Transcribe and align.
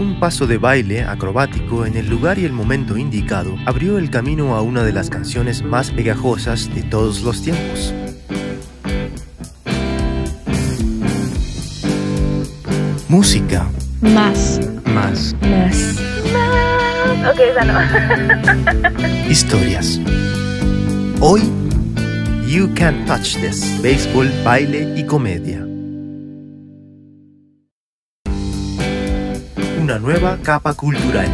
Un 0.00 0.18
paso 0.18 0.46
de 0.46 0.56
baile 0.56 1.02
acrobático 1.02 1.84
en 1.84 1.94
el 1.94 2.08
lugar 2.08 2.38
y 2.38 2.46
el 2.46 2.54
momento 2.54 2.96
indicado 2.96 3.54
abrió 3.66 3.98
el 3.98 4.08
camino 4.08 4.56
a 4.56 4.62
una 4.62 4.82
de 4.82 4.94
las 4.94 5.10
canciones 5.10 5.62
más 5.62 5.90
pegajosas 5.90 6.74
de 6.74 6.82
todos 6.84 7.20
los 7.20 7.42
tiempos. 7.42 7.92
Música. 13.08 13.68
Más. 14.00 14.58
Más. 14.86 15.36
Más. 15.42 15.98
Ok, 17.30 17.40
esa 17.50 17.64
no. 17.66 19.28
Historias. 19.30 20.00
Hoy, 21.20 21.42
You 22.48 22.72
Can't 22.74 23.06
Touch 23.06 23.36
This. 23.36 23.82
Béisbol, 23.82 24.30
baile 24.44 24.94
y 24.96 25.04
comedia. 25.04 25.69
Una 29.90 29.98
nueva 29.98 30.38
capa 30.40 30.72
cultural. 30.74 31.26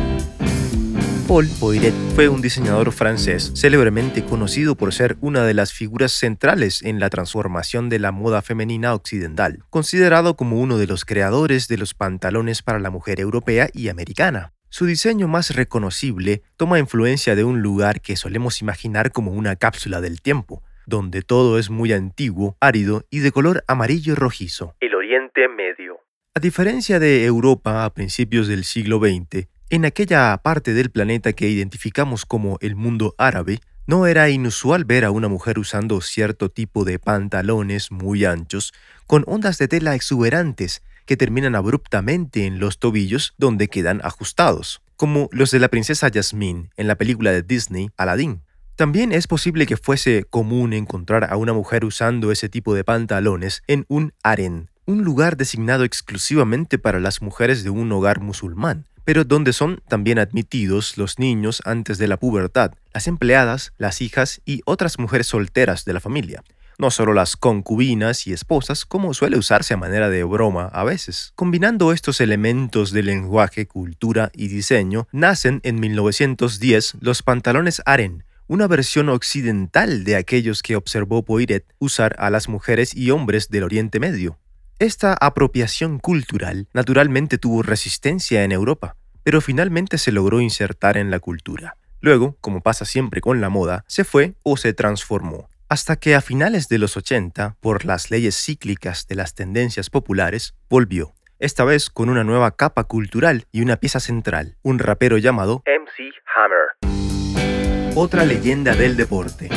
Paul 1.28 1.46
Poiret 1.60 1.92
fue 2.14 2.30
un 2.30 2.40
diseñador 2.40 2.90
francés 2.90 3.52
célebremente 3.54 4.24
conocido 4.24 4.76
por 4.76 4.94
ser 4.94 5.18
una 5.20 5.44
de 5.44 5.52
las 5.52 5.74
figuras 5.74 6.12
centrales 6.12 6.80
en 6.82 6.98
la 6.98 7.10
transformación 7.10 7.90
de 7.90 7.98
la 7.98 8.12
moda 8.12 8.40
femenina 8.40 8.94
occidental, 8.94 9.58
considerado 9.68 10.36
como 10.36 10.58
uno 10.58 10.78
de 10.78 10.86
los 10.86 11.04
creadores 11.04 11.68
de 11.68 11.76
los 11.76 11.92
pantalones 11.92 12.62
para 12.62 12.78
la 12.78 12.88
mujer 12.88 13.20
europea 13.20 13.68
y 13.74 13.90
americana. 13.90 14.54
Su 14.70 14.86
diseño 14.86 15.28
más 15.28 15.54
reconocible 15.54 16.40
toma 16.56 16.78
influencia 16.78 17.34
de 17.36 17.44
un 17.44 17.60
lugar 17.60 18.00
que 18.00 18.16
solemos 18.16 18.62
imaginar 18.62 19.12
como 19.12 19.32
una 19.32 19.56
cápsula 19.56 20.00
del 20.00 20.22
tiempo, 20.22 20.62
donde 20.86 21.20
todo 21.20 21.58
es 21.58 21.68
muy 21.68 21.92
antiguo, 21.92 22.56
árido 22.60 23.04
y 23.10 23.18
de 23.18 23.32
color 23.32 23.64
amarillo 23.68 24.14
rojizo. 24.14 24.74
El 24.80 24.94
Oriente 24.94 25.46
Medio. 25.46 26.05
A 26.36 26.38
diferencia 26.38 27.00
de 27.00 27.24
Europa 27.24 27.86
a 27.86 27.94
principios 27.94 28.46
del 28.46 28.64
siglo 28.64 28.98
XX, 28.98 29.46
en 29.70 29.86
aquella 29.86 30.36
parte 30.36 30.74
del 30.74 30.90
planeta 30.90 31.32
que 31.32 31.48
identificamos 31.48 32.26
como 32.26 32.58
el 32.60 32.76
mundo 32.76 33.14
árabe, 33.16 33.60
no 33.86 34.06
era 34.06 34.28
inusual 34.28 34.84
ver 34.84 35.06
a 35.06 35.10
una 35.10 35.28
mujer 35.28 35.58
usando 35.58 36.02
cierto 36.02 36.50
tipo 36.50 36.84
de 36.84 36.98
pantalones 36.98 37.90
muy 37.90 38.26
anchos, 38.26 38.74
con 39.06 39.24
ondas 39.26 39.56
de 39.56 39.66
tela 39.66 39.94
exuberantes 39.94 40.82
que 41.06 41.16
terminan 41.16 41.54
abruptamente 41.54 42.44
en 42.44 42.58
los 42.58 42.78
tobillos 42.80 43.32
donde 43.38 43.68
quedan 43.68 44.02
ajustados, 44.04 44.82
como 44.96 45.30
los 45.32 45.50
de 45.52 45.60
la 45.60 45.68
princesa 45.68 46.10
Jasmine 46.12 46.68
en 46.76 46.86
la 46.86 46.96
película 46.96 47.32
de 47.32 47.44
Disney 47.44 47.88
Aladdin. 47.96 48.42
También 48.74 49.12
es 49.12 49.26
posible 49.26 49.64
que 49.64 49.78
fuese 49.78 50.24
común 50.28 50.74
encontrar 50.74 51.32
a 51.32 51.38
una 51.38 51.54
mujer 51.54 51.86
usando 51.86 52.30
ese 52.30 52.50
tipo 52.50 52.74
de 52.74 52.84
pantalones 52.84 53.62
en 53.68 53.86
un 53.88 54.12
harén, 54.22 54.68
un 54.86 55.02
lugar 55.02 55.36
designado 55.36 55.84
exclusivamente 55.84 56.78
para 56.78 57.00
las 57.00 57.20
mujeres 57.20 57.64
de 57.64 57.70
un 57.70 57.90
hogar 57.90 58.20
musulmán, 58.20 58.86
pero 59.04 59.24
donde 59.24 59.52
son 59.52 59.82
también 59.88 60.18
admitidos 60.18 60.96
los 60.96 61.18
niños 61.18 61.60
antes 61.64 61.98
de 61.98 62.06
la 62.08 62.16
pubertad, 62.16 62.72
las 62.94 63.08
empleadas, 63.08 63.72
las 63.78 64.00
hijas 64.00 64.40
y 64.46 64.62
otras 64.64 64.98
mujeres 64.98 65.26
solteras 65.26 65.84
de 65.84 65.92
la 65.92 66.00
familia. 66.00 66.42
No 66.78 66.90
solo 66.90 67.14
las 67.14 67.36
concubinas 67.36 68.26
y 68.26 68.32
esposas, 68.32 68.84
como 68.84 69.14
suele 69.14 69.38
usarse 69.38 69.74
a 69.74 69.78
manera 69.78 70.10
de 70.10 70.22
broma 70.24 70.66
a 70.66 70.84
veces. 70.84 71.32
Combinando 71.34 71.92
estos 71.92 72.20
elementos 72.20 72.92
de 72.92 73.02
lenguaje, 73.02 73.66
cultura 73.66 74.30
y 74.34 74.48
diseño, 74.48 75.08
nacen 75.10 75.60
en 75.64 75.80
1910 75.80 76.96
los 77.00 77.22
pantalones 77.22 77.82
Aren, 77.86 78.24
una 78.46 78.66
versión 78.68 79.08
occidental 79.08 80.04
de 80.04 80.16
aquellos 80.16 80.62
que 80.62 80.76
observó 80.76 81.24
Poiret 81.24 81.64
usar 81.78 82.14
a 82.18 82.30
las 82.30 82.48
mujeres 82.48 82.94
y 82.94 83.10
hombres 83.10 83.48
del 83.48 83.64
Oriente 83.64 83.98
Medio. 83.98 84.38
Esta 84.78 85.14
apropiación 85.14 85.98
cultural 85.98 86.68
naturalmente 86.74 87.38
tuvo 87.38 87.62
resistencia 87.62 88.44
en 88.44 88.52
Europa, 88.52 88.96
pero 89.22 89.40
finalmente 89.40 89.96
se 89.96 90.12
logró 90.12 90.42
insertar 90.42 90.98
en 90.98 91.10
la 91.10 91.18
cultura. 91.18 91.78
Luego, 92.02 92.36
como 92.42 92.60
pasa 92.60 92.84
siempre 92.84 93.22
con 93.22 93.40
la 93.40 93.48
moda, 93.48 93.86
se 93.88 94.04
fue 94.04 94.34
o 94.42 94.58
se 94.58 94.74
transformó, 94.74 95.48
hasta 95.70 95.96
que 95.96 96.14
a 96.14 96.20
finales 96.20 96.68
de 96.68 96.76
los 96.76 96.98
80, 96.98 97.56
por 97.60 97.86
las 97.86 98.10
leyes 98.10 98.36
cíclicas 98.36 99.06
de 99.06 99.14
las 99.14 99.34
tendencias 99.34 99.88
populares, 99.88 100.54
volvió, 100.68 101.14
esta 101.38 101.64
vez 101.64 101.88
con 101.88 102.10
una 102.10 102.22
nueva 102.22 102.54
capa 102.54 102.84
cultural 102.84 103.46
y 103.52 103.62
una 103.62 103.76
pieza 103.76 103.98
central, 103.98 104.58
un 104.60 104.78
rapero 104.78 105.16
llamado 105.16 105.62
MC 105.64 106.12
Hammer. 106.36 107.94
Otra 107.94 108.26
leyenda 108.26 108.74
del 108.74 108.98
deporte. 108.98 109.48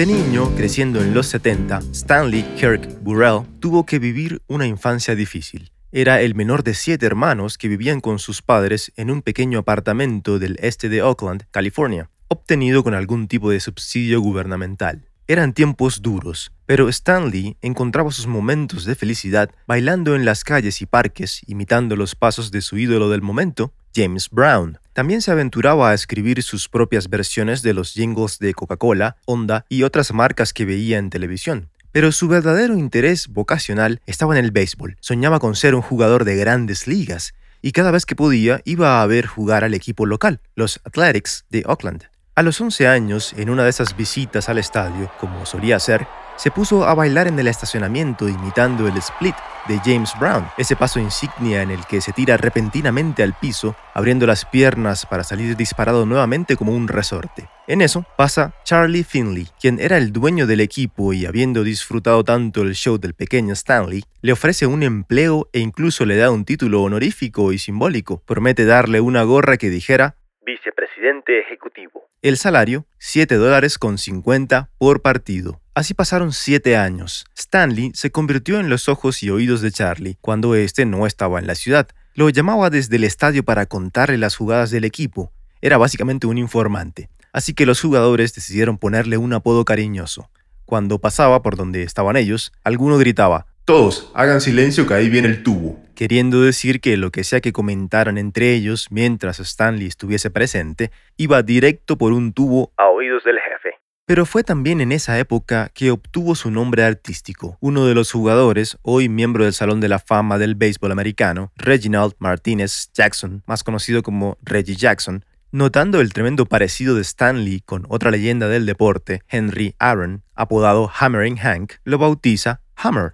De 0.00 0.06
niño, 0.06 0.50
creciendo 0.56 1.02
en 1.02 1.12
los 1.12 1.26
70, 1.26 1.80
Stanley 1.92 2.42
Kirk 2.58 3.02
Burrell 3.02 3.42
tuvo 3.60 3.84
que 3.84 3.98
vivir 3.98 4.40
una 4.46 4.66
infancia 4.66 5.14
difícil. 5.14 5.72
Era 5.92 6.22
el 6.22 6.34
menor 6.34 6.64
de 6.64 6.72
siete 6.72 7.04
hermanos 7.04 7.58
que 7.58 7.68
vivían 7.68 8.00
con 8.00 8.18
sus 8.18 8.40
padres 8.40 8.92
en 8.96 9.10
un 9.10 9.20
pequeño 9.20 9.58
apartamento 9.58 10.38
del 10.38 10.56
este 10.62 10.88
de 10.88 11.02
Oakland, 11.02 11.44
California, 11.50 12.08
obtenido 12.28 12.82
con 12.82 12.94
algún 12.94 13.28
tipo 13.28 13.50
de 13.50 13.60
subsidio 13.60 14.22
gubernamental. 14.22 15.04
Eran 15.28 15.52
tiempos 15.52 16.00
duros, 16.00 16.50
pero 16.64 16.88
Stanley 16.88 17.58
encontraba 17.60 18.10
sus 18.10 18.26
momentos 18.26 18.86
de 18.86 18.94
felicidad 18.94 19.50
bailando 19.66 20.16
en 20.16 20.24
las 20.24 20.44
calles 20.44 20.80
y 20.80 20.86
parques, 20.86 21.42
imitando 21.46 21.94
los 21.94 22.14
pasos 22.14 22.50
de 22.50 22.62
su 22.62 22.78
ídolo 22.78 23.10
del 23.10 23.20
momento, 23.20 23.74
James 23.94 24.30
Brown. 24.30 24.78
También 24.92 25.22
se 25.22 25.30
aventuraba 25.30 25.90
a 25.90 25.94
escribir 25.94 26.42
sus 26.42 26.68
propias 26.68 27.08
versiones 27.08 27.62
de 27.62 27.74
los 27.74 27.92
jingles 27.92 28.38
de 28.38 28.54
Coca-Cola, 28.54 29.16
Honda 29.24 29.64
y 29.68 29.84
otras 29.84 30.12
marcas 30.12 30.52
que 30.52 30.64
veía 30.64 30.98
en 30.98 31.10
televisión. 31.10 31.68
Pero 31.92 32.12
su 32.12 32.28
verdadero 32.28 32.76
interés 32.76 33.28
vocacional 33.28 34.00
estaba 34.06 34.36
en 34.36 34.44
el 34.44 34.52
béisbol. 34.52 34.96
Soñaba 35.00 35.38
con 35.40 35.56
ser 35.56 35.74
un 35.74 35.82
jugador 35.82 36.24
de 36.24 36.36
grandes 36.36 36.86
ligas 36.86 37.34
y 37.62 37.72
cada 37.72 37.90
vez 37.90 38.06
que 38.06 38.16
podía 38.16 38.62
iba 38.64 39.02
a 39.02 39.06
ver 39.06 39.26
jugar 39.26 39.64
al 39.64 39.74
equipo 39.74 40.06
local, 40.06 40.40
los 40.54 40.80
Athletics 40.84 41.44
de 41.50 41.64
Oakland. 41.66 42.04
A 42.34 42.42
los 42.42 42.60
11 42.60 42.86
años, 42.86 43.34
en 43.36 43.50
una 43.50 43.64
de 43.64 43.70
esas 43.70 43.96
visitas 43.96 44.48
al 44.48 44.58
estadio, 44.58 45.10
como 45.20 45.44
solía 45.44 45.76
hacer, 45.76 46.06
se 46.40 46.50
puso 46.50 46.86
a 46.86 46.94
bailar 46.94 47.26
en 47.26 47.38
el 47.38 47.48
estacionamiento 47.48 48.26
imitando 48.26 48.88
el 48.88 48.96
split 48.96 49.34
de 49.68 49.78
James 49.84 50.10
Brown, 50.18 50.46
ese 50.56 50.74
paso 50.74 50.98
insignia 50.98 51.60
en 51.60 51.70
el 51.70 51.84
que 51.84 52.00
se 52.00 52.14
tira 52.14 52.38
repentinamente 52.38 53.22
al 53.22 53.34
piso, 53.34 53.76
abriendo 53.92 54.26
las 54.26 54.46
piernas 54.46 55.04
para 55.04 55.22
salir 55.22 55.54
disparado 55.54 56.06
nuevamente 56.06 56.56
como 56.56 56.72
un 56.72 56.88
resorte. 56.88 57.50
En 57.66 57.82
eso 57.82 58.06
pasa 58.16 58.54
Charlie 58.64 59.04
Finley, 59.04 59.48
quien 59.60 59.78
era 59.80 59.98
el 59.98 60.14
dueño 60.14 60.46
del 60.46 60.60
equipo 60.60 61.12
y 61.12 61.26
habiendo 61.26 61.62
disfrutado 61.62 62.24
tanto 62.24 62.62
el 62.62 62.74
show 62.74 62.96
del 62.96 63.12
pequeño 63.12 63.52
Stanley, 63.52 64.02
le 64.22 64.32
ofrece 64.32 64.64
un 64.66 64.82
empleo 64.82 65.50
e 65.52 65.58
incluso 65.58 66.06
le 66.06 66.16
da 66.16 66.30
un 66.30 66.46
título 66.46 66.82
honorífico 66.82 67.52
y 67.52 67.58
simbólico. 67.58 68.22
Promete 68.24 68.64
darle 68.64 69.02
una 69.02 69.24
gorra 69.24 69.58
que 69.58 69.68
dijera 69.68 70.16
vicepresidente 70.46 71.38
ejecutivo. 71.38 72.09
El 72.22 72.36
salario, 72.36 72.86
7 72.98 73.36
dólares 73.36 73.78
con 73.78 73.96
50 73.96 74.68
por 74.76 75.00
partido. 75.00 75.62
Así 75.72 75.94
pasaron 75.94 76.34
siete 76.34 76.76
años. 76.76 77.24
Stanley 77.34 77.92
se 77.94 78.10
convirtió 78.10 78.60
en 78.60 78.68
los 78.68 78.90
ojos 78.90 79.22
y 79.22 79.30
oídos 79.30 79.62
de 79.62 79.72
Charlie 79.72 80.18
cuando 80.20 80.54
éste 80.54 80.84
no 80.84 81.06
estaba 81.06 81.38
en 81.38 81.46
la 81.46 81.54
ciudad. 81.54 81.88
Lo 82.12 82.28
llamaba 82.28 82.68
desde 82.68 82.96
el 82.96 83.04
estadio 83.04 83.42
para 83.42 83.64
contarle 83.64 84.18
las 84.18 84.36
jugadas 84.36 84.70
del 84.70 84.84
equipo. 84.84 85.32
Era 85.62 85.78
básicamente 85.78 86.26
un 86.26 86.36
informante. 86.36 87.08
Así 87.32 87.54
que 87.54 87.64
los 87.64 87.80
jugadores 87.80 88.34
decidieron 88.34 88.76
ponerle 88.76 89.16
un 89.16 89.32
apodo 89.32 89.64
cariñoso. 89.64 90.28
Cuando 90.66 90.98
pasaba 90.98 91.40
por 91.40 91.56
donde 91.56 91.84
estaban 91.84 92.18
ellos, 92.18 92.52
alguno 92.64 92.98
gritaba, 92.98 93.46
Todos, 93.64 94.10
hagan 94.14 94.40
silencio 94.40 94.86
que 94.86 94.94
ahí 94.94 95.08
viene 95.08 95.28
el 95.28 95.42
tubo. 95.42 95.78
Queriendo 95.94 96.42
decir 96.42 96.80
que 96.80 96.96
lo 96.96 97.10
que 97.10 97.24
sea 97.24 97.40
que 97.40 97.52
comentaran 97.52 98.18
entre 98.18 98.54
ellos 98.54 98.88
mientras 98.90 99.38
Stanley 99.38 99.86
estuviese 99.86 100.30
presente, 100.30 100.90
iba 101.16 101.42
directo 101.42 101.98
por 101.98 102.12
un 102.12 102.32
tubo 102.32 102.72
a 102.76 102.88
oídos 102.88 103.22
del 103.24 103.36
jefe. 103.36 103.76
Pero 104.06 104.26
fue 104.26 104.42
también 104.42 104.80
en 104.80 104.90
esa 104.90 105.18
época 105.20 105.70
que 105.72 105.92
obtuvo 105.92 106.34
su 106.34 106.50
nombre 106.50 106.82
artístico. 106.82 107.58
Uno 107.60 107.86
de 107.86 107.94
los 107.94 108.10
jugadores, 108.10 108.76
hoy 108.82 109.08
miembro 109.08 109.44
del 109.44 109.52
Salón 109.52 109.80
de 109.80 109.88
la 109.88 110.00
Fama 110.00 110.38
del 110.38 110.56
Béisbol 110.56 110.90
Americano, 110.90 111.52
Reginald 111.54 112.14
Martinez 112.18 112.90
Jackson, 112.92 113.44
más 113.46 113.62
conocido 113.62 114.02
como 114.02 114.36
Reggie 114.42 114.74
Jackson, 114.74 115.24
notando 115.52 116.00
el 116.00 116.12
tremendo 116.12 116.46
parecido 116.46 116.96
de 116.96 117.02
Stanley 117.02 117.60
con 117.60 117.86
otra 117.88 118.10
leyenda 118.10 118.48
del 118.48 118.66
deporte, 118.66 119.22
Henry 119.28 119.76
Aaron, 119.78 120.24
apodado 120.34 120.90
Hammering 120.92 121.36
Hank, 121.36 121.74
lo 121.84 121.98
bautiza 121.98 122.62
Hammer. 122.74 123.12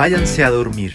Váyanse 0.00 0.42
a 0.44 0.48
dormir. 0.48 0.94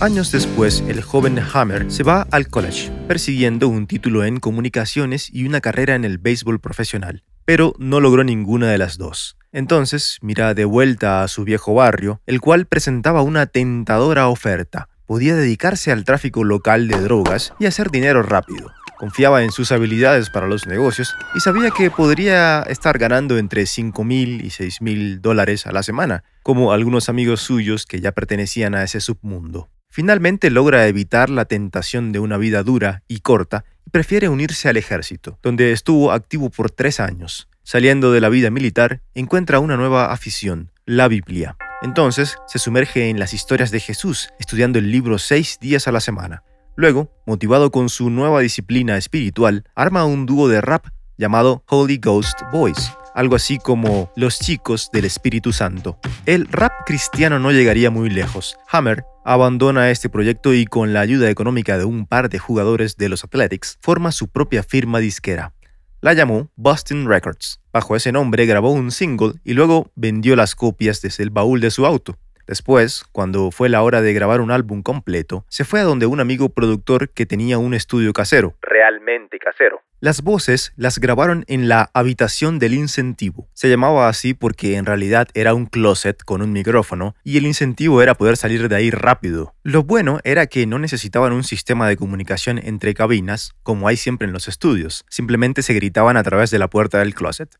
Años 0.00 0.32
después, 0.32 0.82
el 0.88 1.02
joven 1.02 1.38
Hammer 1.38 1.88
se 1.88 2.02
va 2.02 2.26
al 2.32 2.48
college, 2.48 2.90
persiguiendo 3.06 3.68
un 3.68 3.86
título 3.86 4.24
en 4.24 4.40
comunicaciones 4.40 5.32
y 5.32 5.44
una 5.44 5.60
carrera 5.60 5.94
en 5.94 6.04
el 6.04 6.18
béisbol 6.18 6.58
profesional, 6.58 7.22
pero 7.44 7.74
no 7.78 8.00
logró 8.00 8.24
ninguna 8.24 8.72
de 8.72 8.78
las 8.78 8.98
dos. 8.98 9.36
Entonces 9.52 10.18
mira 10.20 10.52
de 10.54 10.64
vuelta 10.64 11.22
a 11.22 11.28
su 11.28 11.44
viejo 11.44 11.74
barrio, 11.74 12.20
el 12.26 12.40
cual 12.40 12.66
presentaba 12.66 13.22
una 13.22 13.46
tentadora 13.46 14.26
oferta. 14.26 14.88
Podía 15.12 15.36
dedicarse 15.36 15.92
al 15.92 16.04
tráfico 16.04 16.42
local 16.42 16.88
de 16.88 16.98
drogas 16.98 17.52
y 17.58 17.66
hacer 17.66 17.90
dinero 17.90 18.22
rápido. 18.22 18.70
Confiaba 18.98 19.42
en 19.42 19.52
sus 19.52 19.70
habilidades 19.70 20.30
para 20.30 20.46
los 20.46 20.66
negocios 20.66 21.14
y 21.34 21.40
sabía 21.40 21.70
que 21.70 21.90
podría 21.90 22.62
estar 22.62 22.96
ganando 22.96 23.36
entre 23.36 23.66
5 23.66 24.04
mil 24.04 24.42
y 24.42 24.48
6 24.48 24.80
mil 24.80 25.20
dólares 25.20 25.66
a 25.66 25.72
la 25.72 25.82
semana, 25.82 26.24
como 26.42 26.72
algunos 26.72 27.10
amigos 27.10 27.42
suyos 27.42 27.84
que 27.84 28.00
ya 28.00 28.12
pertenecían 28.12 28.74
a 28.74 28.84
ese 28.84 29.00
submundo. 29.00 29.68
Finalmente 29.90 30.48
logra 30.48 30.86
evitar 30.86 31.28
la 31.28 31.44
tentación 31.44 32.12
de 32.12 32.18
una 32.18 32.38
vida 32.38 32.62
dura 32.62 33.02
y 33.06 33.20
corta 33.20 33.66
y 33.86 33.90
prefiere 33.90 34.30
unirse 34.30 34.70
al 34.70 34.78
ejército, 34.78 35.38
donde 35.42 35.72
estuvo 35.72 36.10
activo 36.10 36.48
por 36.48 36.70
tres 36.70 37.00
años. 37.00 37.50
Saliendo 37.64 38.12
de 38.12 38.22
la 38.22 38.30
vida 38.30 38.48
militar, 38.48 39.02
encuentra 39.14 39.60
una 39.60 39.76
nueva 39.76 40.10
afición, 40.10 40.70
la 40.86 41.06
Biblia. 41.06 41.58
Entonces 41.82 42.36
se 42.46 42.58
sumerge 42.58 43.10
en 43.10 43.18
las 43.18 43.34
historias 43.34 43.70
de 43.70 43.80
Jesús, 43.80 44.28
estudiando 44.38 44.78
el 44.78 44.90
libro 44.90 45.18
seis 45.18 45.58
días 45.60 45.88
a 45.88 45.92
la 45.92 46.00
semana. 46.00 46.44
Luego, 46.76 47.10
motivado 47.26 47.70
con 47.70 47.88
su 47.88 48.08
nueva 48.08 48.40
disciplina 48.40 48.96
espiritual, 48.96 49.64
arma 49.74 50.04
un 50.04 50.24
dúo 50.24 50.48
de 50.48 50.60
rap 50.60 50.86
llamado 51.18 51.64
Holy 51.68 51.98
Ghost 51.98 52.40
Boys, 52.52 52.92
algo 53.14 53.36
así 53.36 53.58
como 53.58 54.10
los 54.16 54.38
chicos 54.38 54.90
del 54.92 55.04
Espíritu 55.04 55.52
Santo. 55.52 55.98
El 56.24 56.46
rap 56.46 56.72
cristiano 56.86 57.38
no 57.38 57.50
llegaría 57.50 57.90
muy 57.90 58.10
lejos. 58.10 58.56
Hammer 58.70 59.04
abandona 59.24 59.90
este 59.90 60.08
proyecto 60.08 60.54
y 60.54 60.64
con 60.66 60.92
la 60.92 61.00
ayuda 61.00 61.30
económica 61.30 61.78
de 61.78 61.84
un 61.84 62.06
par 62.06 62.28
de 62.28 62.38
jugadores 62.38 62.96
de 62.96 63.08
los 63.08 63.24
Athletics, 63.24 63.78
forma 63.80 64.12
su 64.12 64.28
propia 64.28 64.62
firma 64.62 64.98
disquera. 64.98 65.52
La 66.04 66.14
llamó 66.14 66.50
Boston 66.56 67.06
Records. 67.06 67.60
Bajo 67.72 67.94
ese 67.94 68.10
nombre 68.10 68.44
grabó 68.44 68.72
un 68.72 68.90
single 68.90 69.34
y 69.44 69.52
luego 69.52 69.92
vendió 69.94 70.34
las 70.34 70.56
copias 70.56 71.00
desde 71.00 71.22
el 71.22 71.30
baúl 71.30 71.60
de 71.60 71.70
su 71.70 71.86
auto. 71.86 72.18
Después, 72.46 73.04
cuando 73.12 73.50
fue 73.50 73.68
la 73.68 73.82
hora 73.82 74.02
de 74.02 74.12
grabar 74.12 74.40
un 74.40 74.50
álbum 74.50 74.82
completo, 74.82 75.44
se 75.48 75.64
fue 75.64 75.80
a 75.80 75.84
donde 75.84 76.06
un 76.06 76.20
amigo 76.20 76.48
productor 76.48 77.10
que 77.10 77.26
tenía 77.26 77.58
un 77.58 77.74
estudio 77.74 78.12
casero. 78.12 78.54
Realmente 78.60 79.38
casero. 79.38 79.80
Las 80.02 80.22
voces 80.22 80.72
las 80.74 80.98
grabaron 80.98 81.44
en 81.46 81.68
la 81.68 81.88
habitación 81.94 82.58
del 82.58 82.74
incentivo. 82.74 83.46
Se 83.52 83.68
llamaba 83.68 84.08
así 84.08 84.34
porque 84.34 84.74
en 84.74 84.84
realidad 84.84 85.28
era 85.32 85.54
un 85.54 85.66
closet 85.66 86.20
con 86.24 86.42
un 86.42 86.50
micrófono 86.50 87.14
y 87.22 87.38
el 87.38 87.46
incentivo 87.46 88.02
era 88.02 88.16
poder 88.16 88.36
salir 88.36 88.68
de 88.68 88.74
ahí 88.74 88.90
rápido. 88.90 89.54
Lo 89.62 89.84
bueno 89.84 90.18
era 90.24 90.48
que 90.48 90.66
no 90.66 90.80
necesitaban 90.80 91.32
un 91.32 91.44
sistema 91.44 91.88
de 91.88 91.96
comunicación 91.96 92.58
entre 92.58 92.94
cabinas 92.94 93.52
como 93.62 93.86
hay 93.86 93.96
siempre 93.96 94.26
en 94.26 94.32
los 94.32 94.48
estudios. 94.48 95.04
Simplemente 95.08 95.62
se 95.62 95.72
gritaban 95.72 96.16
a 96.16 96.24
través 96.24 96.50
de 96.50 96.58
la 96.58 96.68
puerta 96.68 96.98
del 96.98 97.14
closet. 97.14 97.56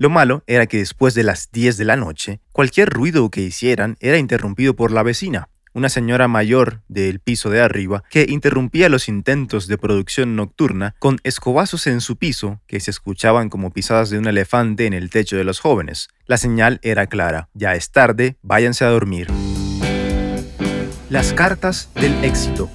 Lo 0.00 0.08
malo 0.08 0.42
era 0.46 0.64
que 0.64 0.78
después 0.78 1.12
de 1.12 1.24
las 1.24 1.52
10 1.52 1.76
de 1.76 1.84
la 1.84 1.94
noche, 1.94 2.40
cualquier 2.52 2.88
ruido 2.88 3.28
que 3.28 3.42
hicieran 3.42 3.98
era 4.00 4.16
interrumpido 4.16 4.74
por 4.74 4.92
la 4.92 5.02
vecina, 5.02 5.50
una 5.74 5.90
señora 5.90 6.26
mayor 6.26 6.80
del 6.88 7.20
piso 7.20 7.50
de 7.50 7.60
arriba, 7.60 8.02
que 8.08 8.24
interrumpía 8.26 8.88
los 8.88 9.10
intentos 9.10 9.66
de 9.66 9.76
producción 9.76 10.36
nocturna 10.36 10.94
con 11.00 11.18
escobazos 11.22 11.86
en 11.86 12.00
su 12.00 12.16
piso 12.16 12.62
que 12.66 12.80
se 12.80 12.90
escuchaban 12.90 13.50
como 13.50 13.72
pisadas 13.72 14.08
de 14.08 14.16
un 14.16 14.26
elefante 14.26 14.86
en 14.86 14.94
el 14.94 15.10
techo 15.10 15.36
de 15.36 15.44
los 15.44 15.60
jóvenes. 15.60 16.08
La 16.24 16.38
señal 16.38 16.80
era 16.82 17.06
clara, 17.06 17.50
ya 17.52 17.74
es 17.74 17.90
tarde, 17.90 18.38
váyanse 18.40 18.86
a 18.86 18.88
dormir. 18.88 19.26
Las 21.10 21.34
cartas 21.34 21.90
del 21.96 22.24
éxito. 22.24 22.70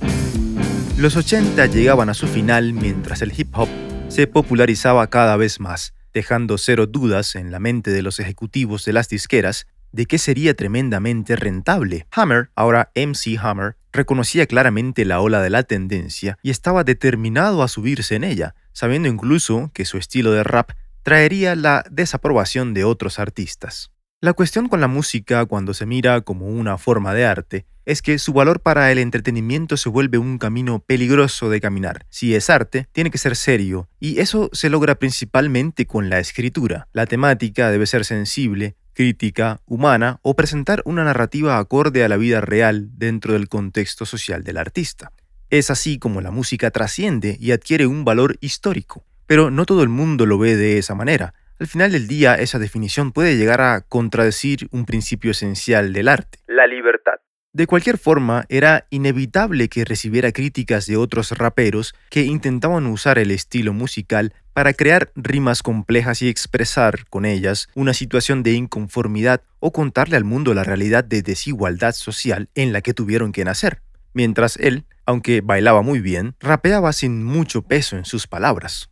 Los 0.96 1.16
80 1.16 1.66
llegaban 1.66 2.10
a 2.10 2.14
su 2.14 2.28
final 2.28 2.74
mientras 2.74 3.24
el 3.24 3.34
hip 3.36 3.50
hop 3.58 3.70
se 4.10 4.28
popularizaba 4.28 5.08
cada 5.08 5.38
vez 5.38 5.60
más 5.60 5.95
dejando 6.16 6.58
cero 6.58 6.88
dudas 6.88 7.36
en 7.36 7.52
la 7.52 7.60
mente 7.60 7.92
de 7.92 8.02
los 8.02 8.22
ejecutivos 8.22 8.86
de 8.86 8.94
las 8.94 9.10
disqueras 9.10 9.68
de 9.92 10.06
que 10.06 10.18
sería 10.18 10.56
tremendamente 10.56 11.36
rentable. 11.36 12.08
Hammer, 12.12 12.52
ahora 12.56 12.90
MC 12.96 13.38
Hammer, 13.38 13.76
reconocía 13.92 14.46
claramente 14.46 15.04
la 15.04 15.20
ola 15.20 15.42
de 15.42 15.50
la 15.50 15.64
tendencia 15.64 16.38
y 16.42 16.52
estaba 16.52 16.86
determinado 16.86 17.62
a 17.62 17.68
subirse 17.68 18.16
en 18.16 18.24
ella, 18.24 18.56
sabiendo 18.72 19.10
incluso 19.10 19.72
que 19.74 19.84
su 19.84 19.98
estilo 19.98 20.32
de 20.32 20.46
rap 20.46 20.72
traería 21.04 21.54
la 21.54 21.84
desaprobación 21.92 22.74
de 22.74 22.86
otros 22.86 23.20
artistas. 23.20 23.92
La 24.22 24.32
cuestión 24.32 24.70
con 24.70 24.80
la 24.80 24.88
música 24.88 25.46
cuando 25.46 25.74
se 25.74 25.86
mira 25.86 26.22
como 26.22 26.48
una 26.48 26.78
forma 26.78 27.14
de 27.14 27.26
arte 27.26 27.66
es 27.86 28.02
que 28.02 28.20
su 28.20 28.34
valor 28.34 28.62
para 28.62 28.92
el 28.92 28.98
entretenimiento 28.98 29.78
se 29.78 29.90
vuelve 29.90 30.18
un 30.18 30.38
camino 30.38 30.80
peligroso 30.80 31.50
de 31.50 31.62
caminar. 31.62 32.06
Si 32.10 32.36
es 32.36 32.50
arte, 32.50 32.88
tiene 32.92 33.12
que 33.12 33.18
ser 33.18 33.36
serio, 33.36 33.90
y 34.00 34.20
eso 34.20 34.50
se 34.54 34.70
logra 34.70 34.96
principalmente 34.96 35.86
con 35.86 36.10
la 36.10 36.20
escritura. 36.20 36.88
La 36.94 37.06
temática 37.06 37.72
debe 37.72 37.86
ser 37.86 38.06
sensible, 38.06 38.76
crítica, 38.94 39.62
humana 39.66 40.20
o 40.24 40.36
presentar 40.36 40.82
una 40.86 41.04
narrativa 41.04 41.60
acorde 41.60 42.04
a 42.04 42.10
la 42.10 42.18
vida 42.18 42.42
real 42.42 42.90
dentro 42.98 43.34
del 43.34 43.48
contexto 43.48 44.06
social 44.06 44.44
del 44.44 44.58
artista. 44.58 45.12
Es 45.50 45.70
así 45.70 46.00
como 46.00 46.22
la 46.22 46.32
música 46.32 46.72
trasciende 46.72 47.38
y 47.40 47.52
adquiere 47.52 47.86
un 47.86 48.04
valor 48.04 48.38
histórico. 48.42 49.06
Pero 49.28 49.52
no 49.52 49.66
todo 49.66 49.84
el 49.84 49.90
mundo 49.90 50.26
lo 50.26 50.38
ve 50.38 50.56
de 50.56 50.78
esa 50.78 50.96
manera. 50.96 51.34
Al 51.60 51.68
final 51.68 51.92
del 51.92 52.08
día, 52.08 52.36
esa 52.36 52.60
definición 52.60 53.12
puede 53.12 53.38
llegar 53.38 53.62
a 53.62 53.82
contradecir 53.82 54.68
un 54.72 54.86
principio 54.86 55.32
esencial 55.32 55.94
del 55.94 56.10
arte. 56.10 56.40
La 56.48 56.68
libertad. 56.68 57.20
De 57.56 57.68
cualquier 57.68 57.98
forma, 57.98 58.44
era 58.50 58.86
inevitable 58.90 59.70
que 59.70 59.86
recibiera 59.86 60.34
críticas 60.34 60.88
de 60.88 60.98
otros 60.98 61.32
raperos 61.32 61.96
que 62.10 62.24
intentaban 62.24 62.86
usar 62.86 63.18
el 63.18 63.32
estilo 63.32 63.72
musical 63.72 64.34
para 64.52 64.74
crear 64.74 65.14
rimas 65.16 65.64
complejas 65.64 66.22
y 66.22 66.28
expresar 66.28 67.08
con 67.08 67.24
ellas 67.24 67.70
una 67.74 67.94
situación 67.94 68.44
de 68.44 68.52
inconformidad 68.52 69.42
o 69.62 69.72
contarle 69.72 70.18
al 70.18 70.26
mundo 70.26 70.54
la 70.54 70.66
realidad 70.66 71.06
de 71.06 71.22
desigualdad 71.22 71.94
social 71.94 72.50
en 72.56 72.74
la 72.74 72.82
que 72.82 72.94
tuvieron 72.94 73.32
que 73.32 73.46
nacer. 73.46 73.82
Mientras 74.14 74.58
él, 74.58 74.84
aunque 75.06 75.40
bailaba 75.40 75.82
muy 75.82 76.02
bien, 76.02 76.36
rapeaba 76.42 76.92
sin 76.92 77.24
mucho 77.24 77.62
peso 77.62 77.96
en 77.96 78.04
sus 78.04 78.28
palabras. 78.28 78.90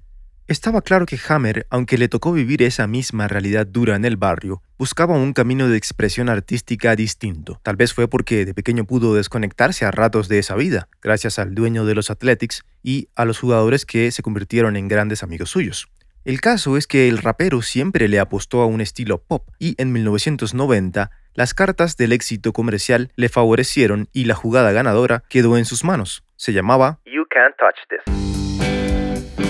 Estaba 0.53 0.83
claro 0.83 1.07
que 1.07 1.17
Hammer, 1.29 1.65
aunque 1.71 1.97
le 1.97 2.09
tocó 2.09 2.31
vivir 2.31 2.61
esa 2.61 2.85
misma 2.85 3.27
realidad 3.27 3.65
dura 3.65 3.95
en 3.95 4.05
el 4.05 4.17
barrio, 4.17 4.61
buscaba 4.77 5.15
un 5.15 5.33
camino 5.33 5.67
de 5.67 5.77
expresión 5.77 6.29
artística 6.29 6.95
distinto. 6.95 7.59
Tal 7.63 7.75
vez 7.75 7.91
fue 7.91 8.07
porque 8.07 8.45
de 8.45 8.53
pequeño 8.53 8.85
pudo 8.85 9.15
desconectarse 9.15 9.83
a 9.83 9.89
ratos 9.89 10.27
de 10.27 10.37
esa 10.37 10.53
vida, 10.53 10.89
gracias 11.01 11.39
al 11.39 11.55
dueño 11.55 11.85
de 11.85 11.95
los 11.95 12.11
Athletics 12.11 12.63
y 12.83 13.09
a 13.15 13.25
los 13.25 13.39
jugadores 13.39 13.87
que 13.87 14.11
se 14.11 14.21
convirtieron 14.21 14.75
en 14.75 14.87
grandes 14.87 15.23
amigos 15.23 15.49
suyos. 15.49 15.87
El 16.23 16.39
caso 16.39 16.77
es 16.77 16.85
que 16.85 17.09
el 17.09 17.17
rapero 17.17 17.63
siempre 17.63 18.07
le 18.07 18.19
apostó 18.19 18.61
a 18.61 18.67
un 18.67 18.79
estilo 18.79 19.23
pop 19.23 19.49
y 19.57 19.73
en 19.81 19.91
1990 19.91 21.09
las 21.33 21.55
cartas 21.55 21.97
del 21.97 22.11
éxito 22.11 22.53
comercial 22.53 23.11
le 23.15 23.27
favorecieron 23.27 24.07
y 24.13 24.25
la 24.25 24.35
jugada 24.35 24.71
ganadora 24.71 25.23
quedó 25.29 25.57
en 25.57 25.65
sus 25.65 25.83
manos. 25.83 26.23
Se 26.35 26.53
llamaba 26.53 26.99
You 27.05 27.25
Can't 27.31 27.55
Touch 27.57 27.79
This 27.89 28.42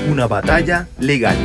una 0.09 0.27
batalla 0.27 0.87
legal. 0.99 1.35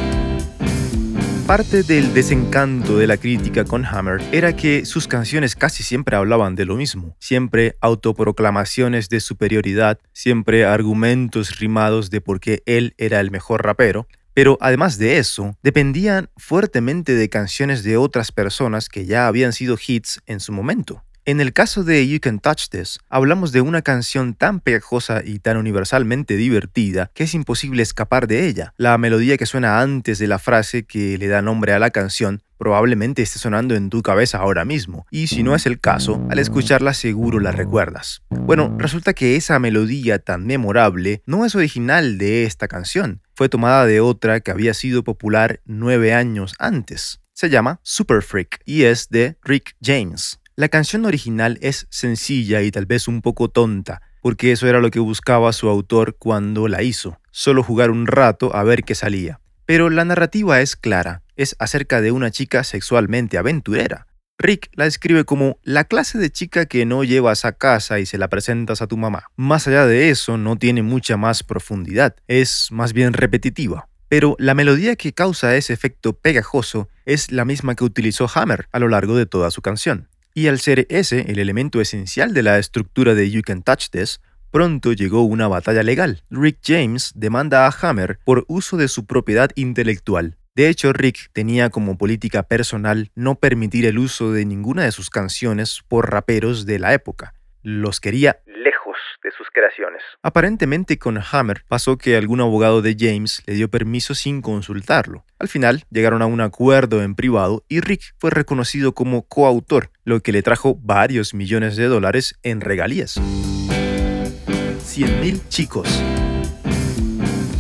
Parte 1.47 1.83
del 1.83 2.13
desencanto 2.13 2.99
de 2.99 3.07
la 3.07 3.17
crítica 3.17 3.65
con 3.65 3.87
Hammer 3.87 4.21
era 4.33 4.55
que 4.55 4.85
sus 4.85 5.09
canciones 5.09 5.57
casi 5.57 5.83
siempre 5.83 6.17
hablaban 6.17 6.55
de 6.55 6.67
lo 6.67 6.77
mismo, 6.77 7.17
siempre 7.19 7.77
autoproclamaciones 7.81 9.09
de 9.09 9.21
superioridad, 9.21 9.99
siempre 10.13 10.67
argumentos 10.67 11.59
rimados 11.59 12.11
de 12.11 12.21
por 12.21 12.41
qué 12.41 12.63
él 12.67 12.95
era 12.99 13.21
el 13.21 13.31
mejor 13.31 13.65
rapero, 13.65 14.07
pero 14.35 14.59
además 14.61 14.99
de 14.99 15.19
eso, 15.19 15.57
dependían 15.63 16.29
fuertemente 16.37 17.15
de 17.15 17.29
canciones 17.29 17.83
de 17.83 17.97
otras 17.97 18.31
personas 18.31 18.89
que 18.89 19.07
ya 19.07 19.27
habían 19.27 19.53
sido 19.53 19.79
hits 19.85 20.21
en 20.27 20.41
su 20.41 20.53
momento. 20.53 21.03
En 21.29 21.43
el 21.43 21.53
caso 21.53 21.85
de 21.85 22.09
You 22.09 22.21
Can 22.21 22.39
Touch 22.39 22.71
This, 22.71 23.01
hablamos 23.11 23.53
de 23.53 23.61
una 23.61 23.83
canción 23.83 24.33
tan 24.33 24.61
pegajosa 24.61 25.21
y 25.23 25.41
tan 25.41 25.59
universalmente 25.59 26.39
divertida 26.39 27.11
que 27.13 27.25
es 27.25 27.35
imposible 27.35 27.83
escapar 27.83 28.29
de 28.29 28.47
ella. 28.47 28.73
La 28.79 28.97
melodía 28.97 29.37
que 29.37 29.45
suena 29.45 29.83
antes 29.83 30.19
de 30.19 30.27
la 30.27 30.39
frase 30.39 30.85
que 30.85 31.19
le 31.19 31.29
da 31.29 31.43
nombre 31.43 31.75
a 31.75 31.79
la 31.79 31.91
canción 31.91 32.43
probablemente 32.57 33.21
esté 33.21 33.39
sonando 33.39 33.75
en 33.75 33.91
tu 33.91 34.01
cabeza 34.01 34.39
ahora 34.39 34.65
mismo, 34.65 35.07
y 35.11 35.27
si 35.27 35.43
no 35.43 35.55
es 35.55 35.67
el 35.67 35.81
caso, 35.81 36.27
al 36.31 36.39
escucharla 36.39 36.95
seguro 36.95 37.41
la 37.41 37.53
recuerdas. 37.53 38.23
Bueno, 38.31 38.75
resulta 38.79 39.13
que 39.13 39.37
esa 39.37 39.59
melodía 39.59 40.21
tan 40.21 40.47
memorable 40.47 41.23
no 41.27 41.45
es 41.45 41.55
original 41.55 42.17
de 42.17 42.45
esta 42.45 42.69
canción, 42.69 43.21
fue 43.35 43.51
tomada 43.51 43.85
de 43.85 44.01
otra 44.01 44.41
que 44.41 44.51
había 44.51 44.73
sido 44.73 45.05
popular 45.05 45.61
nueve 45.67 46.15
años 46.15 46.55
antes. 46.59 47.21
Se 47.39 47.51
llama 47.51 47.79
Super 47.85 48.23
Freak 48.23 48.61
y 48.65 48.83
es 48.83 49.11
de 49.11 49.37
Rick 49.45 49.77
James. 49.81 50.38
La 50.59 50.69
canción 50.69 51.05
original 51.05 51.57
es 51.61 51.87
sencilla 51.89 52.63
y 52.63 52.73
tal 52.73 52.85
vez 52.85 53.07
un 53.07 53.23
poco 53.23 53.49
tonta, 53.49 54.03
porque 54.21 54.51
eso 54.51 54.67
era 54.67 54.81
lo 54.81 54.91
que 54.91 54.99
buscaba 54.99 55.53
su 55.53 55.69
autor 55.69 56.17
cuando 56.19 56.67
la 56.67 56.83
hizo, 56.83 57.21
solo 57.31 57.63
jugar 57.63 57.93
un 57.93 58.09
rato 58.09 58.53
a 58.57 58.65
ver 58.65 58.83
qué 58.83 58.97
salía. 58.97 59.39
Pero 59.67 59.89
la 59.89 60.05
narrativa 60.05 60.61
es 60.61 60.75
clara, 60.75 61.23
es 61.37 61.55
acerca 61.61 62.01
de 62.01 62.11
una 62.11 62.33
chica 62.33 62.65
sexualmente 62.65 63.39
aventurera. 63.39 64.09
Rick 64.37 64.69
la 64.73 64.87
describe 64.87 65.23
como 65.23 65.61
la 65.63 65.85
clase 65.85 66.19
de 66.19 66.33
chica 66.33 66.67
que 66.67 66.85
no 66.87 67.05
llevas 67.05 67.45
a 67.45 67.53
casa 67.53 68.01
y 68.01 68.07
se 68.07 68.19
la 68.19 68.27
presentas 68.27 68.83
a 68.83 68.89
tu 68.89 68.97
mamá. 68.97 69.27
Más 69.37 69.69
allá 69.69 69.87
de 69.87 70.11
eso, 70.11 70.39
no 70.39 70.57
tiene 70.57 70.83
mucha 70.83 71.17
más 71.17 71.45
profundidad, 71.45 72.17
es 72.27 72.73
más 72.73 72.95
bien 72.95 73.13
repetitiva. 73.13 73.89
Pero 74.09 74.35
la 74.41 74.55
melodía 74.55 74.97
que 74.97 75.13
causa 75.13 75.55
ese 75.55 75.73
efecto 75.73 76.15
pegajoso 76.15 76.89
es 77.07 77.31
la 77.31 77.45
misma 77.45 77.77
que 77.77 77.85
utilizó 77.85 78.29
Hammer 78.35 78.67
a 78.73 78.81
lo 78.81 78.89
largo 78.89 79.15
de 79.15 79.27
toda 79.27 79.53
su 79.53 79.63
canción. 79.63 80.09
Y 80.39 80.47
al 80.47 80.61
ser 80.61 80.87
ese 80.89 81.33
el 81.33 81.41
elemento 81.41 81.81
esencial 81.81 82.33
de 82.33 82.45
la 82.45 82.61
estructura 82.61 83.17
de 83.17 83.29
You 83.29 83.43
Can 83.43 83.65
Touch 83.65 83.89
This, 83.91 84.21
Pronto 84.53 84.93
llegó 84.93 85.23
una 85.23 85.49
batalla 85.49 85.83
legal. 85.83 86.23
Rick 86.31 86.61
James 86.65 87.11
demanda 87.17 87.67
a 87.67 87.75
Hammer 87.83 88.21
por 88.25 88.45
uso 88.47 88.77
de 88.77 88.87
su 88.87 89.05
propiedad 89.05 89.51
intelectual. 89.57 90.37
De 90.55 90.69
hecho, 90.69 90.93
Rick 90.93 91.31
tenía 91.33 91.71
como 91.71 91.99
política 91.99 92.45
personal 92.45 93.11
no 93.17 93.35
permitir 93.35 93.85
el 93.85 93.99
uso 93.99 94.31
de 94.31 94.45
ninguna 94.45 94.85
de 94.85 94.93
sus 94.93 95.11
canciones 95.11 95.83
por 95.89 96.09
raperos 96.09 96.67
de 96.67 96.79
la 96.79 96.95
época. 96.95 97.35
Los 97.65 97.99
quería 97.99 98.39
Lejos 98.47 98.78
de 99.23 99.31
sus 99.33 99.49
creaciones. 99.53 100.03
Aparentemente 100.23 100.99
con 100.99 101.19
Hammer 101.19 101.65
pasó 101.69 101.99
que 101.99 102.17
algún 102.17 102.41
abogado 102.41 102.83
de 102.83 102.97
James 102.99 103.43
le 103.47 103.55
dio 103.55 103.69
permiso 103.69 104.15
sin 104.15 104.43
consultarlo. 104.43 105.25
Al 105.39 105.49
final 105.49 105.85
llegaron 105.91 106.23
a 106.23 106.27
un 106.27 106.41
acuerdo 106.41 107.03
en 107.03 107.15
privado 107.15 107.65
y 107.69 107.81
Rick 107.81 108.15
fue 108.19 108.31
reconocido 108.31 108.95
como 108.95 109.23
coautor, 109.23 109.91
lo 110.05 110.21
que 110.21 110.33
le 110.33 110.43
trajo 110.43 110.77
varios 110.81 111.35
millones 111.35 111.77
de 111.77 111.87
dólares 111.87 112.39
en 112.43 112.61
regalías. 112.61 113.19
100.000 113.19 115.49
chicos. 115.49 116.03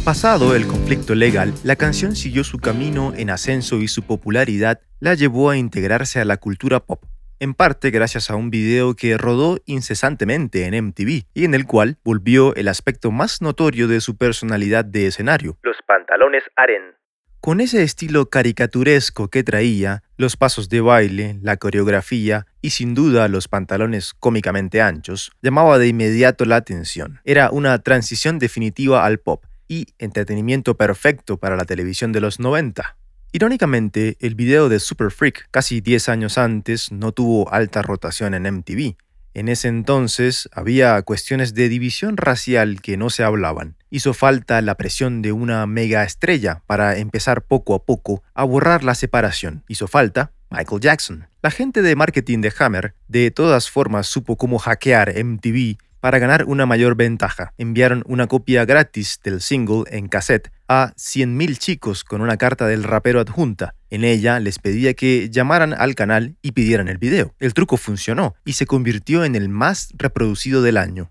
Pasado 0.04 0.56
el 0.56 0.66
conflicto 0.66 1.14
legal, 1.14 1.52
la 1.64 1.76
canción 1.76 2.16
siguió 2.16 2.42
su 2.42 2.58
camino 2.58 3.12
en 3.14 3.28
ascenso 3.28 3.82
y 3.82 3.88
su 3.88 4.02
popularidad 4.02 4.80
la 5.00 5.14
llevó 5.14 5.50
a 5.50 5.58
integrarse 5.58 6.18
a 6.18 6.24
la 6.24 6.38
cultura 6.38 6.80
pop, 6.80 7.04
en 7.40 7.54
parte 7.54 7.90
gracias 7.90 8.30
a 8.30 8.36
un 8.36 8.50
video 8.50 8.94
que 8.94 9.16
rodó 9.16 9.58
incesantemente 9.66 10.66
en 10.66 10.86
MTV 10.86 11.24
y 11.34 11.44
en 11.44 11.54
el 11.54 11.66
cual 11.66 11.98
volvió 12.04 12.54
el 12.54 12.68
aspecto 12.68 13.10
más 13.10 13.42
notorio 13.42 13.88
de 13.88 14.00
su 14.00 14.16
personalidad 14.16 14.84
de 14.84 15.06
escenario. 15.06 15.56
Los 15.62 15.76
pantalones 15.86 16.42
Aren. 16.56 16.98
Con 17.40 17.60
ese 17.60 17.84
estilo 17.84 18.26
caricaturesco 18.26 19.28
que 19.28 19.44
traía, 19.44 20.02
los 20.16 20.36
pasos 20.36 20.68
de 20.68 20.80
baile, 20.80 21.38
la 21.40 21.56
coreografía 21.56 22.46
y 22.60 22.70
sin 22.70 22.94
duda 22.94 23.28
los 23.28 23.46
pantalones 23.46 24.12
cómicamente 24.12 24.82
anchos, 24.82 25.30
llamaba 25.40 25.78
de 25.78 25.86
inmediato 25.86 26.44
la 26.44 26.56
atención. 26.56 27.20
Era 27.24 27.50
una 27.50 27.78
transición 27.78 28.40
definitiva 28.40 29.04
al 29.04 29.18
pop 29.18 29.44
y 29.68 29.86
entretenimiento 29.98 30.76
perfecto 30.76 31.36
para 31.36 31.56
la 31.56 31.64
televisión 31.64 32.10
de 32.10 32.20
los 32.20 32.40
90. 32.40 32.96
Irónicamente, 33.30 34.16
el 34.20 34.34
video 34.34 34.70
de 34.70 34.80
Super 34.80 35.10
Freak, 35.10 35.48
casi 35.50 35.82
10 35.82 36.08
años 36.08 36.38
antes, 36.38 36.90
no 36.90 37.12
tuvo 37.12 37.52
alta 37.52 37.82
rotación 37.82 38.32
en 38.32 38.44
MTV. 38.44 38.96
En 39.34 39.50
ese 39.50 39.68
entonces 39.68 40.48
había 40.50 41.00
cuestiones 41.02 41.52
de 41.52 41.68
división 41.68 42.16
racial 42.16 42.80
que 42.80 42.96
no 42.96 43.10
se 43.10 43.24
hablaban. 43.24 43.76
Hizo 43.90 44.14
falta 44.14 44.62
la 44.62 44.76
presión 44.76 45.20
de 45.20 45.32
una 45.32 45.66
mega 45.66 46.04
estrella 46.04 46.62
para 46.66 46.96
empezar 46.96 47.42
poco 47.42 47.74
a 47.74 47.84
poco 47.84 48.22
a 48.32 48.44
borrar 48.44 48.82
la 48.82 48.94
separación. 48.94 49.62
Hizo 49.68 49.88
falta 49.88 50.32
Michael 50.50 50.80
Jackson. 50.80 51.28
La 51.42 51.50
gente 51.50 51.82
de 51.82 51.96
marketing 51.96 52.40
de 52.40 52.52
Hammer 52.58 52.94
de 53.08 53.30
todas 53.30 53.70
formas 53.70 54.06
supo 54.06 54.36
cómo 54.36 54.58
hackear 54.58 55.22
MTV 55.22 55.76
para 56.00 56.18
ganar 56.18 56.44
una 56.44 56.66
mayor 56.66 56.96
ventaja, 56.96 57.52
enviaron 57.58 58.02
una 58.06 58.26
copia 58.26 58.64
gratis 58.64 59.20
del 59.22 59.40
single 59.40 59.84
en 59.90 60.08
cassette 60.08 60.50
a 60.68 60.92
100.000 60.96 61.58
chicos 61.58 62.04
con 62.04 62.20
una 62.20 62.36
carta 62.36 62.66
del 62.66 62.84
rapero 62.84 63.20
adjunta. 63.20 63.74
En 63.90 64.04
ella 64.04 64.38
les 64.38 64.58
pedía 64.58 64.94
que 64.94 65.30
llamaran 65.30 65.72
al 65.72 65.94
canal 65.94 66.36
y 66.42 66.52
pidieran 66.52 66.88
el 66.88 66.98
video. 66.98 67.34
El 67.38 67.54
truco 67.54 67.76
funcionó 67.76 68.34
y 68.44 68.52
se 68.52 68.66
convirtió 68.66 69.24
en 69.24 69.34
el 69.34 69.48
más 69.48 69.88
reproducido 69.96 70.62
del 70.62 70.76
año. 70.76 71.10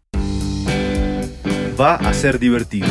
Va 1.80 1.96
a 1.96 2.14
ser 2.14 2.40
divertido. 2.40 2.88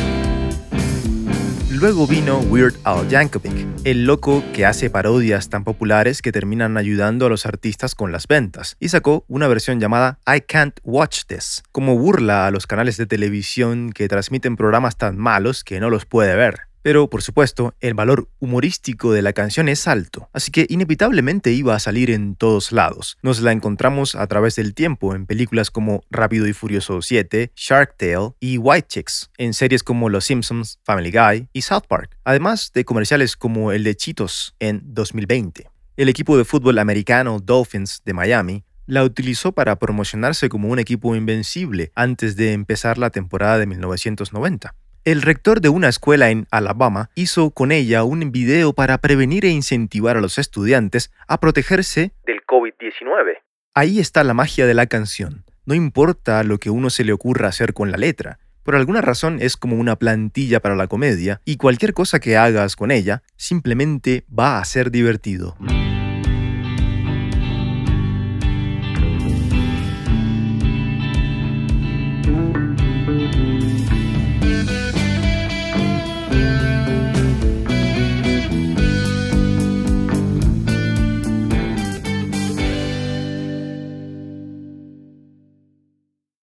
Luego 1.79 2.07
vino 2.07 2.39
Weird 2.39 2.73
Al 2.85 3.07
Yankovic, 3.07 3.53
el 3.83 4.05
loco 4.05 4.43
que 4.51 4.65
hace 4.65 4.89
parodias 4.89 5.49
tan 5.49 5.63
populares 5.63 6.23
que 6.23 6.31
terminan 6.31 6.75
ayudando 6.75 7.27
a 7.27 7.29
los 7.29 7.45
artistas 7.45 7.93
con 7.93 8.11
las 8.11 8.27
ventas, 8.27 8.77
y 8.79 8.89
sacó 8.89 9.25
una 9.27 9.47
versión 9.47 9.79
llamada 9.79 10.17
I 10.25 10.41
Can't 10.41 10.79
Watch 10.81 11.25
This, 11.27 11.61
como 11.71 11.95
burla 11.95 12.47
a 12.47 12.51
los 12.51 12.65
canales 12.65 12.97
de 12.97 13.05
televisión 13.05 13.91
que 13.91 14.07
transmiten 14.07 14.55
programas 14.55 14.97
tan 14.97 15.19
malos 15.19 15.63
que 15.63 15.79
no 15.79 15.91
los 15.91 16.07
puede 16.07 16.35
ver. 16.35 16.66
Pero, 16.87 17.09
por 17.09 17.21
supuesto, 17.21 17.75
el 17.81 17.95
valor 17.95 18.29
humorístico 18.39 19.11
de 19.11 19.21
la 19.21 19.33
canción 19.33 19.67
es 19.67 19.89
alto, 19.89 20.29
así 20.31 20.53
que 20.53 20.65
inevitablemente 20.69 21.51
iba 21.51 21.75
a 21.75 21.79
salir 21.79 22.09
en 22.09 22.35
todos 22.35 22.71
lados. 22.71 23.17
Nos 23.21 23.41
la 23.41 23.51
encontramos 23.51 24.15
a 24.15 24.25
través 24.27 24.55
del 24.55 24.73
tiempo 24.73 25.13
en 25.13 25.25
películas 25.25 25.69
como 25.69 26.05
Rápido 26.09 26.47
y 26.47 26.53
Furioso 26.53 27.01
7, 27.01 27.51
Shark 27.57 27.97
Tale 27.97 28.31
y 28.39 28.57
White 28.57 28.87
Chicks, 28.87 29.29
en 29.37 29.53
series 29.53 29.83
como 29.83 30.07
Los 30.07 30.23
Simpsons, 30.23 30.79
Family 30.85 31.11
Guy 31.11 31.49
y 31.51 31.63
South 31.63 31.87
Park, 31.89 32.17
además 32.23 32.71
de 32.73 32.85
comerciales 32.85 33.35
como 33.35 33.73
el 33.73 33.83
de 33.83 33.93
Cheetos 33.93 34.55
en 34.59 34.81
2020. 34.85 35.69
El 35.97 36.07
equipo 36.07 36.37
de 36.37 36.45
fútbol 36.45 36.79
americano 36.79 37.41
Dolphins 37.41 38.01
de 38.05 38.13
Miami 38.13 38.63
la 38.85 39.03
utilizó 39.03 39.51
para 39.51 39.75
promocionarse 39.75 40.47
como 40.47 40.69
un 40.69 40.79
equipo 40.79 41.17
invencible 41.17 41.91
antes 41.95 42.37
de 42.37 42.53
empezar 42.53 42.97
la 42.97 43.09
temporada 43.09 43.59
de 43.59 43.65
1990. 43.65 44.73
El 45.07 45.21
rector 45.21 45.61
de 45.61 45.69
una 45.69 45.87
escuela 45.87 46.31
en 46.31 46.47
Alabama 46.51 47.11
hizo 47.15 47.51
con 47.51 47.71
ella 47.71 48.03
un 48.03 48.29
video 48.29 48.73
para 48.73 48.97
prevenir 48.97 49.45
e 49.45 49.47
incentivar 49.47 50.17
a 50.17 50.19
los 50.19 50.37
estudiantes 50.37 51.13
a 51.29 51.39
protegerse 51.39 52.11
Del 52.25 52.41
COVID-19. 52.45 53.37
Ahí 53.73 53.99
está 53.99 54.25
la 54.25 54.33
magia 54.33 54.65
de 54.65 54.73
la 54.73 54.87
canción. 54.87 55.45
No 55.65 55.75
importa 55.75 56.43
lo 56.43 56.57
que 56.57 56.69
uno 56.69 56.89
se 56.89 57.05
le 57.05 57.13
ocurra 57.13 57.47
hacer 57.47 57.73
con 57.73 57.89
la 57.89 57.95
letra. 57.95 58.39
Por 58.63 58.75
alguna 58.75 58.99
razón 58.99 59.37
es 59.39 59.55
como 59.55 59.77
una 59.77 59.95
plantilla 59.95 60.59
para 60.59 60.75
la 60.75 60.87
comedia 60.87 61.39
y 61.45 61.55
cualquier 61.55 61.93
cosa 61.93 62.19
que 62.19 62.35
hagas 62.35 62.75
con 62.75 62.91
ella 62.91 63.23
simplemente 63.37 64.25
va 64.37 64.59
a 64.59 64.65
ser 64.65 64.91
divertido. 64.91 65.55